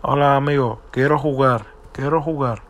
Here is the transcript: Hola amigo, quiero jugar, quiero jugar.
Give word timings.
Hola 0.00 0.36
amigo, 0.36 0.80
quiero 0.92 1.18
jugar, 1.18 1.66
quiero 1.92 2.22
jugar. 2.22 2.67